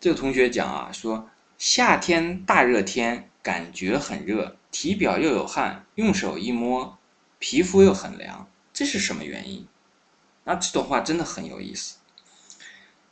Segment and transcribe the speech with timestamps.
[0.00, 6.98] 这个同学讲啊，说夏天大热天，感觉很热，体表又有汗，用手一摸，
[7.38, 9.68] 皮肤又很凉，这是什么原因？
[10.44, 11.98] 那这段话真的很有意思。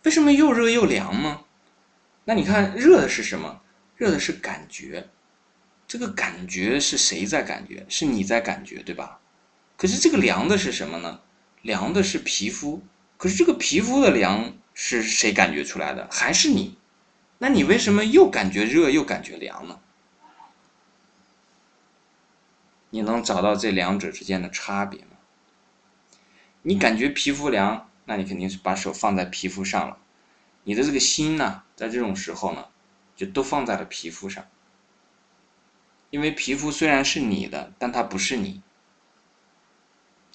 [0.05, 1.43] 为什么又热又凉呢？
[2.25, 3.61] 那你看，热的是什么？
[3.97, 5.11] 热的是感觉，
[5.87, 7.85] 这个感觉是谁在感觉？
[7.91, 9.21] 是你在感觉，对吧？
[9.77, 11.21] 可是这个凉的是什么呢？
[11.61, 12.83] 凉的是皮肤。
[13.19, 16.09] 可是这个皮肤的凉是谁感觉出来的？
[16.09, 16.79] 还是你？
[17.39, 19.81] 那你为什么又感觉热又感觉凉呢？
[22.91, 25.17] 你能找到这两者之间的差别吗？
[26.63, 29.99] 你感觉皮肤凉，那你肯定是把手放在皮肤上了。
[30.63, 32.69] 你的这个心呢，在这种时候呢，
[33.17, 34.47] 就都放在了皮肤上。
[36.11, 38.63] 因为皮肤虽然是你的，但它不是你。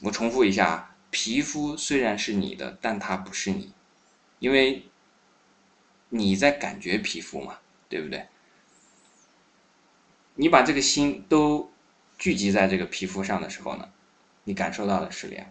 [0.02, 0.90] 我重复一下。
[1.10, 3.72] 皮肤虽然是你的，但它不是你，
[4.44, 4.84] 因为
[6.10, 8.28] 你在感觉皮肤嘛，对不对？
[10.36, 11.72] 你把这个心都
[12.18, 13.88] 聚集在这个皮肤上的时候呢，
[14.44, 15.50] 你感受到的是凉。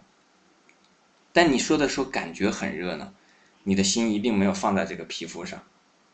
[1.32, 3.14] 但你说的说感觉很热呢，
[3.62, 5.64] 你的心一定没有放在这个皮肤上，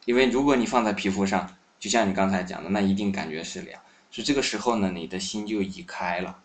[0.05, 3.83] 因为如果你放在皮肤上，就像你刚才讲的，那一定感觉是凉。
[4.13, 6.41] 所以这个时候呢，你的心就移开了。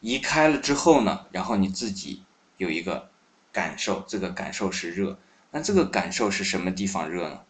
[0.00, 2.22] 移开了之后呢，然后你自己
[2.58, 3.08] 有一个
[3.56, 5.18] 感受，这个感受是热。
[5.50, 7.40] 那这个感受是什么地方热呢？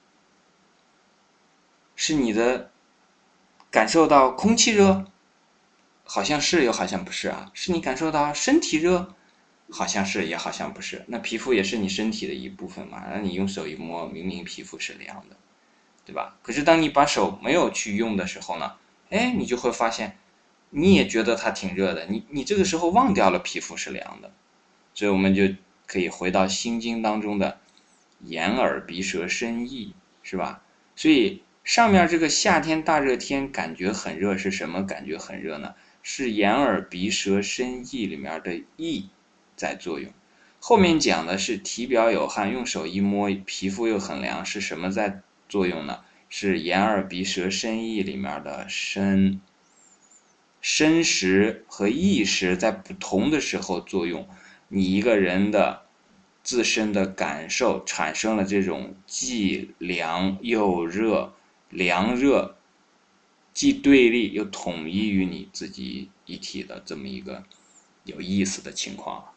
[1.96, 2.70] 是你的
[3.72, 5.04] 感受到空气热，
[6.04, 7.50] 好像是又好像不是啊？
[7.54, 9.12] 是你感受到身体热，
[9.68, 11.04] 好像是也好像不是。
[11.08, 13.02] 那皮肤也是你身体的一部分嘛？
[13.10, 15.36] 那你用手一摸，明明皮肤是凉的，
[16.04, 16.38] 对吧？
[16.40, 18.74] 可是当你把手没有去用的时候呢，
[19.10, 20.16] 哎，你就会发现。
[20.70, 24.32] 你也觉得它挺热的，你你这个时候忘掉了皮肤是凉的，
[24.94, 25.42] 所以我们就
[25.86, 27.58] 可以回到《心经》当中的
[28.20, 30.62] 眼耳鼻舌身意，是吧？
[30.94, 35.74] 所以上面这个夏天大热天感觉很热是什么感觉很热呢？
[36.02, 39.08] 是眼耳鼻舌身意里面的意
[39.56, 40.12] 在作用。
[40.60, 46.00] 后面讲的是体表有汗，用手一摸皮肤又很凉，是什么在作用呢？
[46.28, 49.40] 是眼耳鼻舌身意里面的身。
[50.60, 54.28] 身识和意识在不同的时候作用，
[54.68, 55.86] 你一个人的
[56.42, 61.32] 自身的感受产生了这种既凉又热、
[61.70, 62.56] 凉热
[63.54, 67.44] 既对立又统一于你自己一体的这么一个
[68.04, 69.35] 有意思的情况。